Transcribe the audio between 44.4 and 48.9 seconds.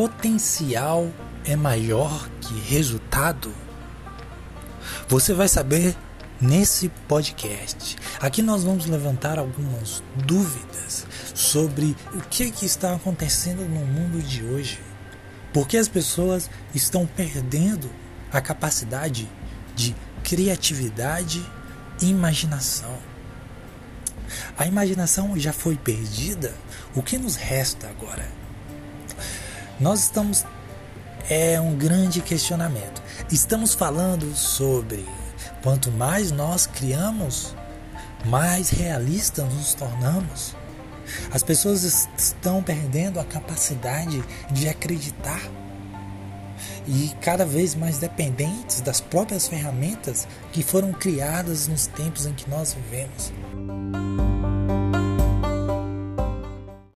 de acreditar e cada vez mais dependentes